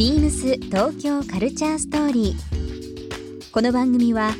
[0.00, 3.52] ビームス東京カルチャーストーリー。
[3.52, 4.30] この番組は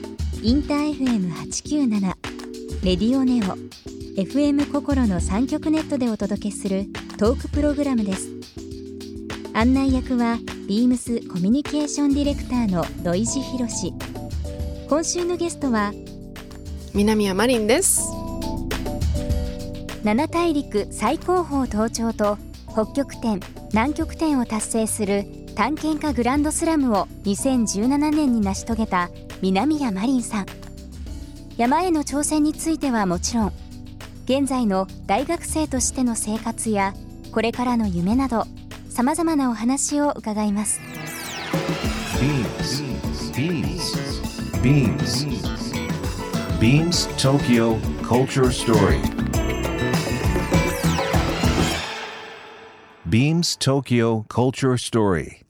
[0.42, 2.00] インター FM897
[2.82, 3.58] レディオネオ
[4.18, 6.86] FM 心の三極ネットでお届けする
[7.18, 8.30] トークプログラムです。
[9.52, 13.92] 案内役はビームスコミュニケーションディレクターの土井博志。
[14.88, 15.92] 今週のゲストは
[16.94, 18.08] 南谷マリンです。
[20.04, 22.38] 七大陸最高峰登頂と
[22.72, 23.40] 北極点
[23.74, 29.10] 南極点を達成する探検家グランドスラムを2017年に成し遂げた
[29.42, 30.46] 南谷マリンさん。
[31.58, 33.52] 山への挑戦についてはもちろん
[34.24, 36.94] 現在の大学生としての生活や
[37.30, 38.46] これからの夢など
[38.88, 40.80] さまざまなお話を伺います。
[46.54, 49.02] BeamsBeamsBeamsTokyo Culture Story.
[53.10, 55.49] Beams Tokyo Culture Story.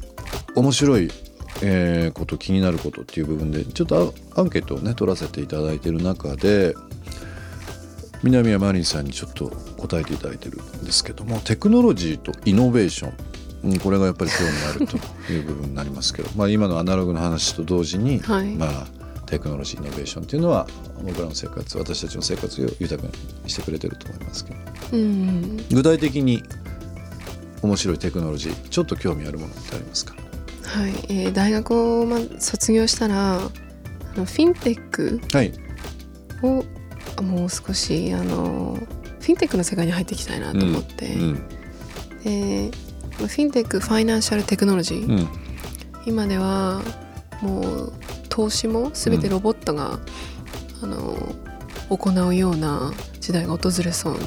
[0.55, 1.09] 面白い、
[1.61, 6.75] えー、こと気になることっていう部分でちょっとアンケートをね取らせていただいている中で
[8.23, 14.97] 南谷マリンさんにちょっと答えていただいてるんですけどもテクノロジーとイノベーション、うん、これがやっぱり興味あると
[15.31, 18.87] いう部分になりますけど、まあ、今のアナログの話と同時に、はい、まあ
[19.25, 20.67] テクノロジーイノベーションっていうのは
[21.03, 23.09] 僕らの生活私たちの生活を豊か
[23.43, 24.59] にしてくれてると思いますけど、
[24.91, 26.43] うん、具体的に
[27.63, 30.15] 面白いテクノロジーちょっと興味あるものってありますか？
[30.71, 33.39] はい、えー、大学を、ま、卒業したらあ
[34.15, 35.19] のフィンテック
[36.41, 38.77] を、はい、もう少しあの
[39.19, 41.21] フィンテックの世界に入っていきたいなと思って、うん。
[41.21, 41.47] うん、
[42.23, 42.71] で
[43.17, 45.27] フィンテック financial technology、うん、
[46.05, 46.81] 今では
[47.41, 47.93] もう
[48.29, 49.99] 投資も全てロボットが、
[50.81, 51.35] あの
[51.89, 54.21] 行うような時代が訪れそうに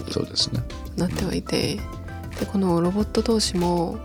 [0.97, 1.81] なってはいて。
[2.39, 3.99] でこのロボット投資も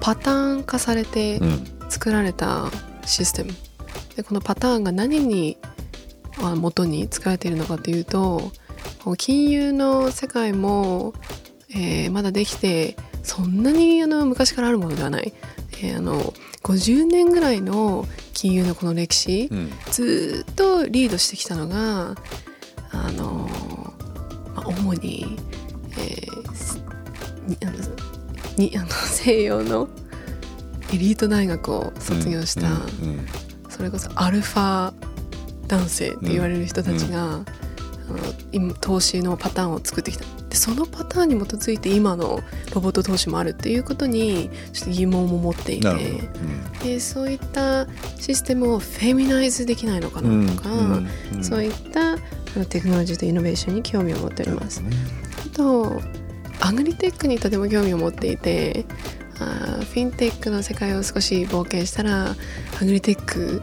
[0.00, 1.40] パターン化されて
[1.88, 2.70] 作られた
[3.04, 3.52] システム、
[4.16, 5.58] でこのパターンが何に
[6.56, 8.52] 元に作られているのかというと
[9.16, 11.14] 金融の世界も、
[11.70, 15.32] えー、まだできてそんなにあの昔からあるものではない、
[15.82, 16.32] えー、あの
[16.62, 22.14] 50年ぐらいの金融のこの歴史、うん、ずっとリードしてきたのが
[22.90, 23.48] あの、
[24.54, 25.36] まあ、主に、
[25.92, 27.58] えー、
[28.58, 29.88] にあの西洋の
[30.92, 32.82] エリート大学を卒業した、うんうんう
[33.20, 33.26] ん、
[33.68, 34.92] それこそアルファ
[35.66, 37.44] 男性って言われる人たちが、
[38.80, 40.24] 投資のパターンを作ってきた。
[40.48, 42.40] でそのパターンに基づいて今の
[42.74, 47.86] ロボット投資もあるっていうことにちょっと疑問も持っていて、うん、でそういった
[48.18, 50.70] システムを feminize できないのかなとか、
[51.34, 52.16] うん、そういった
[52.64, 54.82] テクノロジーとイノベーションに興味を持っております。
[55.52, 56.00] あと
[56.60, 58.86] アグリテックにとても興味を持っていて
[59.40, 62.34] あフィンテックの世界を少し冒険したら
[62.80, 63.62] アグリテック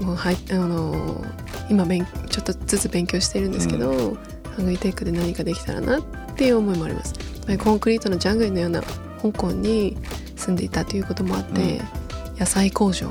[0.00, 1.24] もうはいあの
[1.70, 4.18] 今勉ちょっとずつ勉強してるんですけど、うん、
[4.58, 6.02] アグリテックで何かできたらなっ
[6.36, 7.14] ていう思いもあります。
[7.58, 8.82] コンクリートのジャングルのような
[9.20, 9.96] 香港に
[10.36, 13.08] 住んでいたということもあって、うん、野菜工場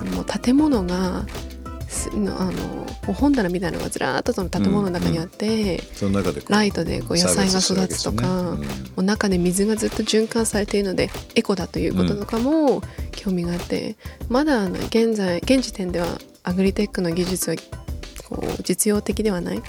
[0.00, 1.26] あの建物が
[2.14, 2.52] のあの
[3.12, 8.66] 本棚みたいなのがずらっとその建物の中にあって、その中でライトでこう野菜が育つとか、ね。
[8.96, 13.96] うん、中で水がずっと循環されているのでエコだということとかも興味があって、
[14.28, 16.06] まだあの現在現時点では
[16.42, 17.56] アグリテックの技術は
[18.28, 19.62] こう実用的ではない。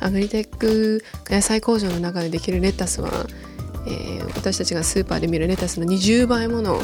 [0.00, 3.26] アグリテック野菜工場の中でできるレタスは、
[3.86, 6.80] えー、私たちがスーパーで見るレタスの20倍もの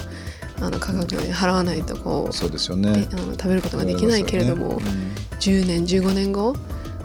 [0.60, 3.08] あの価格で払わないとこうそうですよね。
[3.12, 4.74] あの食べることができないけれども、ね。
[4.74, 4.80] うん、
[5.38, 6.54] 10年15年後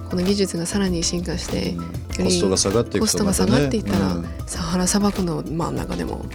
[0.09, 6.25] この技術がさらに進化して、うん、コストが下がっていくと、ね、コストが下がっていったら、うん、サハラ砂漠の真ん中でも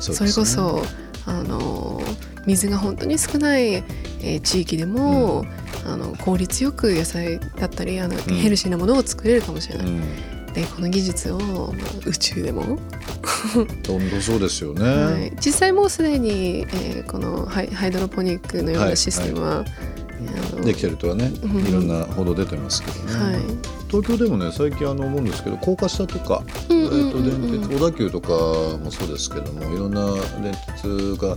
[0.00, 0.82] そ、ね,、れこそ
[1.26, 2.00] あの
[2.46, 5.46] 水が本当に少ない、えー、地域でも、
[5.86, 9.86] あの効率よく野菜だったりあの、ヘルシーなものを作れるかもしれない。
[10.54, 11.72] でこの技術を、まあ、
[12.06, 12.78] 宇宙でも。
[13.52, 19.58] 本当そうですよね、はい、実際もうすでに、えー、このハイハイドロポニックのようなシステムは、はい
[20.56, 21.30] はい、できてるとはね、
[21.68, 23.42] いろんな報道出てますけどね、はい、
[23.88, 28.28] 東京でもね最近あの思うんですけど高架下とか、えー、と電鉄小田急とか
[28.78, 31.36] もそうですけどもいろんな電鉄が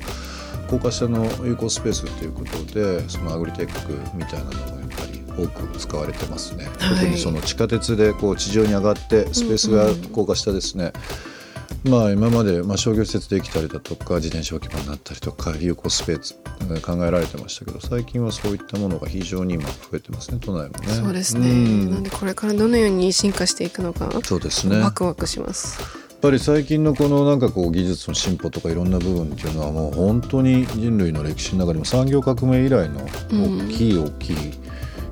[0.70, 10.90] 高架下の有効スペースということでそのアグリテックみたいなのがやっぱり多く使われてますね、はい、特にその地下鉄でこう地上に上がってスペースが高架下ですね、うんう
[11.34, 11.38] ん
[11.84, 16.36] まあ、今まで、まあ、商業施設できたりだとか自転車置き場になったりとか有効スペース
[16.82, 20.88] 考えられてましたけど最近はそういったものが非常に今増えてますね都内もね。
[20.88, 24.80] そうですね、うん、なんでこれからどのように進化していくのかそうですね。
[24.80, 25.80] ワクワクします。
[25.82, 25.88] や
[26.18, 34.36] っぱり最近のこのなんかこう技術の進歩とかいろんな部分っていうのはもう本当に人類の歴史の中でも産業革命以来の大きい大きい、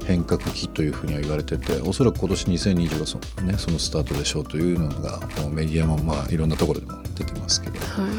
[0.06, 8.10] 変革期というふうには言われてておそらく今年2020がそ,、ね、そのスタートでしょうというのがもうメディアもまあいろんなところでも出てますけど、はい、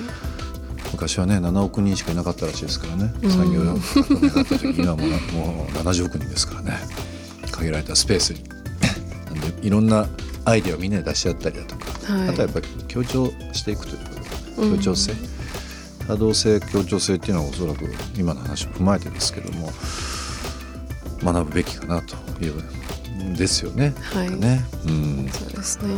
[0.92, 7.06] 昔はね7億人しかいなかったらしいですからね、うん、産業革命があった時にはもうもう70億人ですからね。
[7.56, 8.44] 限られたスペースに。
[9.26, 10.08] なんでいろんな
[10.44, 13.96] アイデアをみんなで出し合ったりだとか、はい、あとはやっぱり強調していくと
[14.62, 15.14] いう協調性、う
[16.04, 17.84] ん、多動性協調性っていうのはおそらく
[18.16, 19.70] 今の話を踏まえてですけども
[21.22, 22.62] 学ぶべきかなという
[23.36, 23.94] ですよね。
[24.12, 24.30] はい。
[24.30, 25.28] ね、うん。
[25.30, 25.94] そうですね。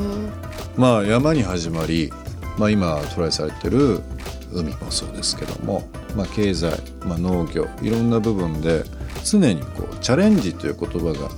[0.76, 2.12] まあ山に始まり、
[2.59, 4.00] まあ今トライされてる
[4.53, 6.73] 海もそうですけども、まあ経済、
[7.05, 8.85] まあ農業いろんな部分で
[9.25, 11.31] 常にこうチャレンジという言葉が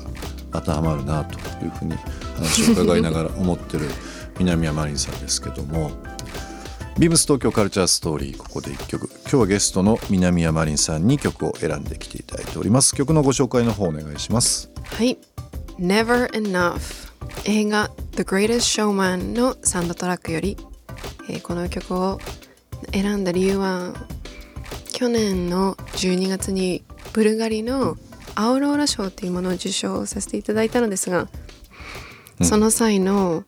[0.52, 1.94] 当てはまるなというふうに
[2.36, 3.86] 話を伺いながら思ってる
[4.38, 5.90] 南山マリンさんですけども。
[7.00, 9.08] ビームス東京カルチャーストーリーここで1曲。
[9.22, 12.94] 今日はゲストの南山凛さんに曲を選んできていただいております。
[12.94, 14.70] 曲のご紹介の方お願いします。
[14.84, 15.16] はい。
[15.78, 16.78] Never Enough
[17.46, 20.58] 映画 The Greatest Showman のサンドトラックより、
[21.30, 22.18] えー、この曲を
[22.92, 23.94] 選んだ理由は
[24.92, 27.96] 去年の12月にブルガリの
[28.34, 31.28] アウローラ賞というものを受賞させていただいたのですが、
[32.42, 33.44] その際の、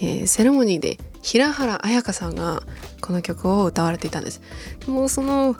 [0.00, 2.62] えー、セレモニーで平原綾香さんが
[3.00, 4.40] この曲を歌われていたんです
[4.86, 5.56] もうその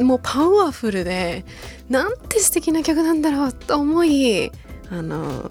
[0.00, 1.44] もうパワフルで
[1.88, 4.50] なんて素敵な曲なんだろうと思い
[4.90, 5.50] あの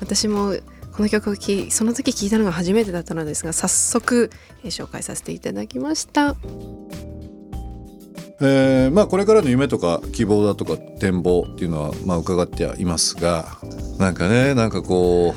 [0.00, 0.54] 私も
[0.92, 4.30] この曲をきその時聴いたのが初めてだったのですが早速、
[4.62, 6.36] え、紹介させていただきました。
[8.44, 13.58] えーまあ、これからの夢とか希望だとか展望っていうのは、まあ、伺ってはいますが
[13.98, 15.32] なんかねなんかこ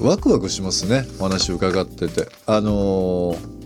[0.00, 2.28] うワクワクしますねお話伺ってて。
[2.46, 3.61] あのー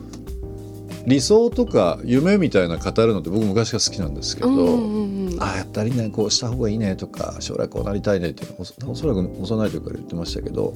[1.06, 4.48] 理想とか夢みたいな語るのって僕昔から好きなんですけど、
[5.38, 10.74] ああやったらいいねこうした方がいいねとか将来こうなりたいねっていうのおそらく幼い時から言ってましたけど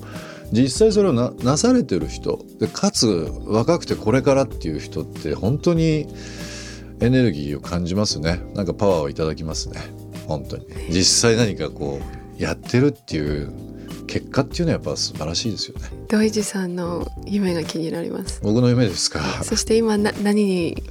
[0.53, 6.07] 実際それをななされてる人でかつ若くてこれからっていう人って本当に
[7.01, 8.41] エネルギーを感じますね。
[8.55, 9.81] なんかパワーをいただきますね。
[10.29, 10.67] 本当に。
[10.91, 11.99] 実際何かこ
[12.39, 13.53] うやってるっていう
[14.11, 15.89] 結果っていうのはやっぱ素晴らしいですよね。
[16.09, 18.41] 土井地さんの夢が気になります。
[18.43, 19.21] 僕の夢ですか。
[19.45, 20.83] そして今な何に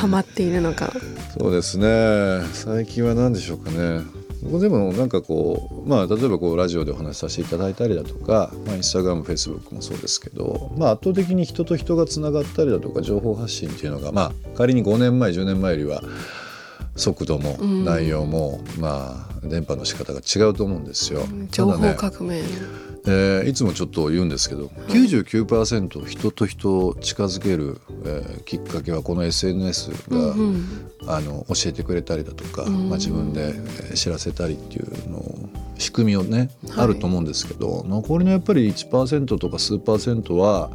[0.00, 0.90] ハマっているのか。
[1.38, 2.42] そうですね。
[2.54, 4.00] 最近は何でしょうかね。
[4.42, 16.02] 僕でもなんかこうまあ例えばこうラジオでお話しさせていただいたりだとか、まあ、インスタグラムフェイスブックもそうですけど、まあ、圧倒的に人と人がつながったりだとか情報発信っていうのがまあ仮に5年前10年前よりは
[16.96, 21.26] 速度も内容も、うん、まあ電波の仕方が違うと思うんですよ。
[21.50, 22.48] 情報革命、ね、
[23.06, 32.74] えー、いつもちょっと言うんですけど、はい、99%人と人を近づける、えー、きっかけはこの SNS が、うんうん、あの教えてくれたりだとか、うん。
[32.74, 33.54] うん、まあ、自分で
[33.94, 35.48] 知らせたりっていうのを
[35.78, 40.70] 仕組みをね、はい、あると思うんですけど残りのやっぱり1%とか数パーセントは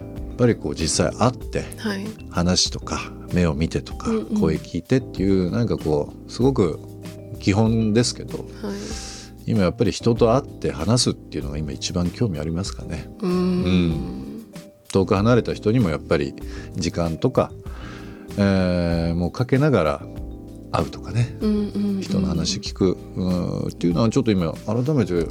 [0.00, 1.64] やっぱりこう実際会って
[2.30, 4.10] 話とか、はい目を見てとか
[4.40, 6.80] 声聞いてっていうなんかこうすごく
[7.40, 8.46] 基本ですけど、はい、
[9.46, 13.08] 今やっぱり人と会って話すっていうのが今一番興味ありますかね。
[13.20, 14.46] うん、うん、
[14.92, 16.34] 遠く離れた人にもやっぱり
[16.74, 17.50] 時間とか、
[18.36, 20.02] えー、もうかけながら
[20.72, 25.26] 会うとかね、うんうんうん、人の話聞くうんっていうのはちょっと今改めて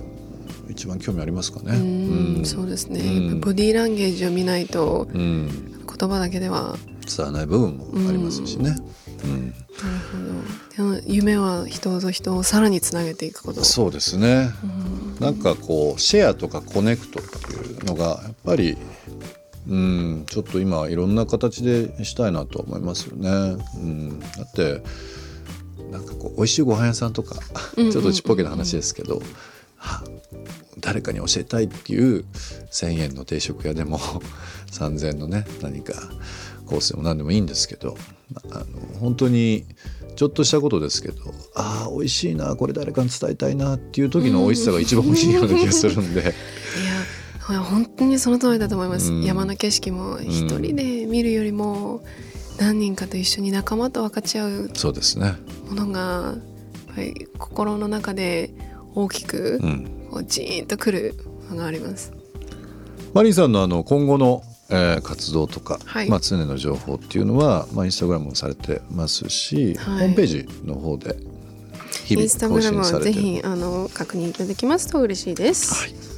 [0.70, 1.78] 一番興味ありますかね。
[1.78, 5.48] うん、そうですね、うん、ボディーランゲージを見ないと、うん、
[5.98, 6.76] 言葉だけでは
[7.10, 8.78] 伝わらない部分もありますしね。
[9.24, 9.56] うん、なる
[10.78, 10.94] ほど。
[10.94, 13.64] でも夢は人と人をさらにつなげていくこと。
[13.64, 14.52] そうですね。
[14.64, 14.68] う
[15.22, 18.78] ん、なんかこうシェアとかコネクトっていうのがやっぱり
[19.68, 23.30] うんちょっと今いろんな形でしたいなと思いますよね。
[23.76, 24.82] うん、だって
[25.92, 27.36] なんかこう美味しいご飯屋さんとか
[27.76, 29.22] ちょっとちっぽけな話ですけど、
[29.76, 30.04] は
[30.80, 32.26] 誰かに教えたいっていう
[32.72, 34.00] 1,000円の定食屋でも
[34.72, 35.94] 3,000円のね何か
[36.66, 37.98] コースでも何でもいいんですけど
[38.52, 38.66] あの
[39.00, 39.66] 本当に
[40.16, 41.16] ちょっとしたことですけど
[41.56, 46.22] ああ美味しいなこれ誰かに伝えたいなっていう時の美味しさが一番美味しいような気がするんで。
[47.50, 52.04] いや本当にその通りだと思います、うん、山の景色も一人で見るよりも
[52.60, 55.34] 何人かと一緒に仲間と分かち合うそうですね。
[55.68, 58.54] ものがやっぱり心の中で
[58.94, 59.60] 大きく、
[60.10, 61.16] こうジーンとくる
[61.50, 62.14] のがあります。
[63.14, 71.16] マリンさんのあの今後のえー、活動とか、はい、まあ、常の情報っていうのは、まあ、インスタグラムもされてますし、はい、ホームページの方で
[72.06, 75.74] 日々更新されてインスタグラムはぜひあの確認いただきますと嬉しいです。
[75.74, 76.10] はい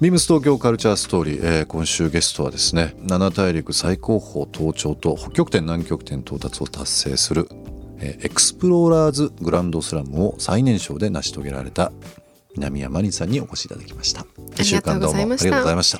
[0.00, 7.46] ビームス東京カルチャーストーリー、えー、今週ゲストはですね七大陸最高峰登頂と北極点南極点到達を達成する、
[7.98, 11.92] えー、エクスプローラーズグランドスラムを最年少で成し遂げられた
[12.56, 14.26] 南山里さんにお越しいただきました。
[14.56, 15.98] 1週間どうもありがとうございました。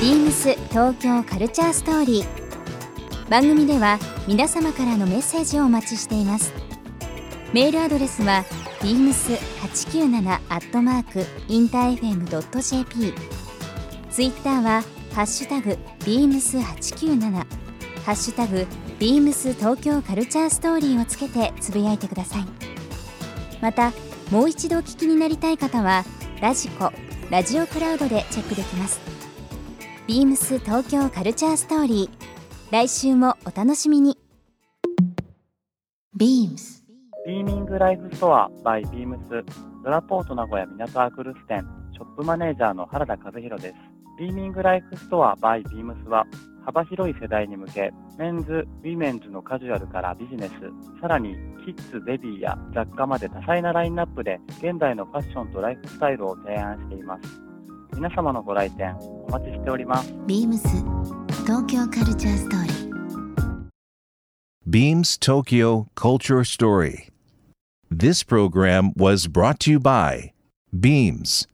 [0.00, 3.30] ビームス東京カルチャーストーリー。
[3.30, 6.52] 番組では皆様からのメッセージをお待ちしています。
[7.52, 8.44] メールアドレスは
[8.80, 13.14] beams897 アットマークインター FM.jp
[14.10, 14.82] ツイッターは
[15.12, 17.32] ハッシュタグ beams897
[18.04, 18.66] ハッシュタグ
[18.98, 22.46] beams 東京カルチャーストーリーをつけてつぶやいてください。
[23.60, 23.92] また
[24.30, 26.04] もう一度お聞きになりたい方は
[26.42, 26.92] ラジコ
[27.30, 29.00] ラジオクラウドでチェックできます。
[30.06, 32.72] ビームス東京カルチャーストーリー。
[32.72, 34.18] 来週もお楽しみに。
[36.14, 36.84] ビームス。
[37.26, 39.44] ビーミングライフストア by ビームス。
[39.82, 43.74] ららぽーと名古屋港アクルス店ショップマネージャーの原田和弘です。
[44.18, 46.26] ビーミングライフストア by ビームスは
[46.68, 50.52] 幅広い世代に向けメンズ、ウィメンズのカジュアルからビジネス
[51.00, 51.34] さらに
[51.64, 57.40] キッズ、ベビーや雑貨まで多彩なラインナップで現代のファッションとライフスタイルを提案しています。
[57.94, 60.14] 皆様のご来店お待ちしております。
[60.26, 60.68] ビームス
[61.46, 62.88] 東京カルチャーストーリー。
[64.68, 67.08] Beams Tokyo Culture Story.
[67.90, 70.32] This program was brought to you by
[70.78, 71.48] Beams